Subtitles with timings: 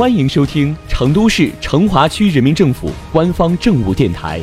[0.00, 4.40] 欢迎收听成都市成华区人民政府官方政务电台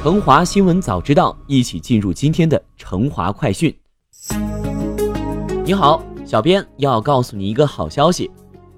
[0.02, 3.72] 《成华新闻早知道》，一起进入今天的成华快讯。
[5.64, 8.28] 你好，小编要告诉你一个好消息，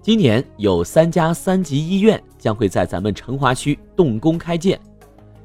[0.03, 4.79] 今年有三家三级医院将会在咱们成华区动工开建，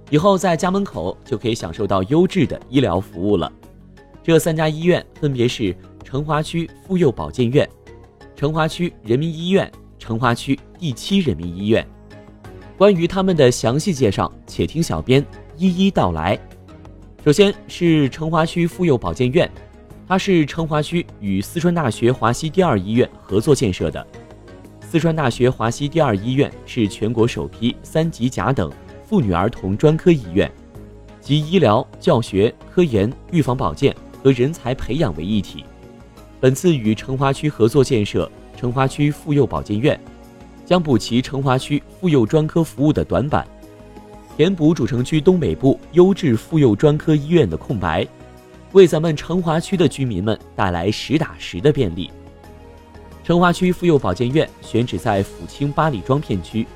[0.10, 3.50] 以后在家门口就可以享受到优质的医疗服务了。
[4.21, 5.74] 这三家医院分别是
[6.14, 7.67] 成华区妇幼保健院、
[8.35, 11.84] 成华区人民医院、成华区第七人民医院。
[12.77, 15.26] 关于他们的详细介绍，且听小编
[15.57, 16.40] 一一道来。
[17.26, 19.52] 首先是成华区妇幼保健院，
[20.07, 24.05] 它是成华区与四川大学华西第二医院合作建设的。
[24.82, 28.71] 四川大学华西第二医院是全国首批三级甲等
[29.04, 30.52] 妇女儿童专科医院，
[31.20, 33.95] 集医疗、教学、科研、预防保健。
[34.23, 35.66] 和人才培养为一体，
[36.44, 39.98] 本次与成华区合作建设成华区妇幼保健院，
[40.66, 43.48] 将补齐成华区妇幼专科服务的短板，
[44.35, 48.05] 填补主城区东北部优质妇幼专科医院的空白，
[48.74, 52.12] 为咱们成华区的居民们带来实打实的便利。
[53.24, 56.68] 成华区妇幼保健院选址在抚清八里庄片区，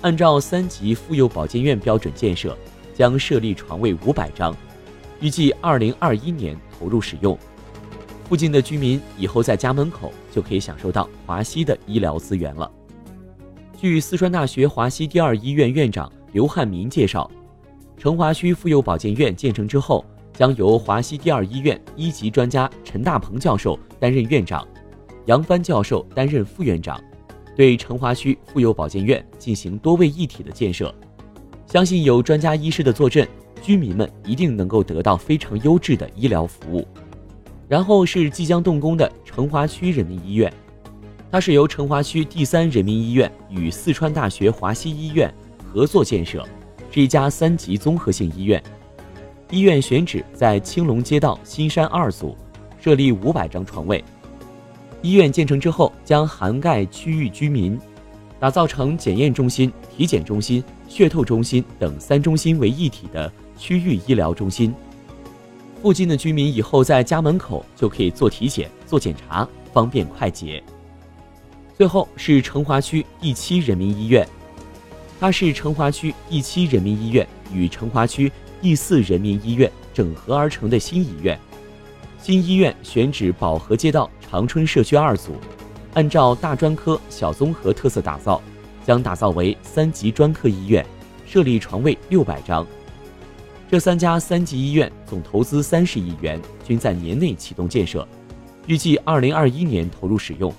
[0.00, 2.56] 按照三级妇幼保健院标准建设，
[2.94, 4.56] 将设立床位五百张。
[5.20, 7.38] 预计二零二一年投入使用，
[8.30, 12.70] 附近的居民以后在家门口就可以享受到华西的医疗资源了。
[13.76, 17.28] 据四川大学华西第二医院院长刘汉民介绍，
[17.96, 24.64] 成华区妇幼保健院建成之后，将由华西第二医院一级专家陈大鹏教授担任院长，
[25.26, 27.02] 杨帆教授担任副院长，
[27.56, 30.94] 对成华区妇幼保健院进行多位一体的建设。
[31.66, 33.26] 相信有专家医师的坐镇。
[33.62, 36.86] 居民们一定能够得到非常优质的医疗服务。
[37.70, 40.52] 然后是即将动工的成华区人民医院，
[41.30, 45.32] 它是由成华区第三人民医院与四川大学华西医院
[45.64, 46.44] 合作建设，
[46.90, 48.60] 是一家三级综合性医院。
[49.50, 52.36] 医院选址在青龙街道新山二组，
[52.80, 54.02] 设立五百张床位。
[55.00, 57.78] 医院建成之后，将涵盖区域居民，
[58.40, 63.32] 打造成检验中心、体检中心、血透中心等三中心为一体的。
[63.56, 64.74] 区域医疗中心，
[65.82, 70.62] 附近的居民以后在家门口就可以做体检、做检查，方便快捷。
[71.76, 74.28] 最后是成华区第七人民医院，
[75.18, 78.30] 它是成华区第七人民医院与成华区
[78.60, 81.38] 第四人民医院整合而成的新医院。
[82.20, 85.32] 新医院选址保和街道长春社区二组，
[85.94, 88.42] 按照大专科、小综合特色打造，
[88.84, 90.84] 将打造为三级专科医院，
[91.24, 92.66] 设立床位六百张。
[93.70, 98.04] 这三家三级医院总投资三十亿元，均在年内启动建设，
[98.66, 100.52] 预计二零二一年投入使用。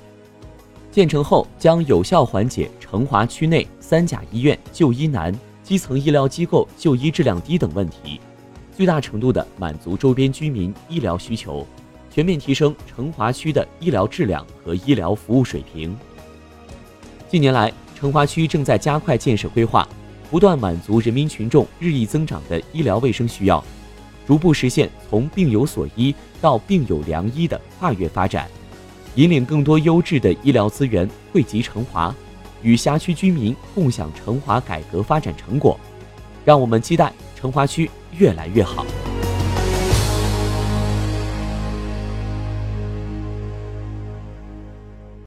[0.91, 8.21] 建成后将有效缓解成华区内三甲医院就医难、基层医疗机构就医质量低等问题，
[8.73, 11.67] 最大程度的满足周边居民医疗需求，
[12.09, 15.93] 全面提升成华区的医疗质量和医疗服务水平。
[17.27, 19.85] 近年来，成华区正在加快建设规划。
[20.31, 23.61] 不断满足人民群众日益增长的医疗卫生需要，
[24.25, 28.47] 逐步实现从病有所医到病有良医的跨越发展，
[29.15, 32.15] 引领更多优质的医疗资源汇集成华，
[32.63, 35.77] 与辖区居民共享成华改革发展成果。
[36.45, 38.85] 让我们期待成华区越来越好。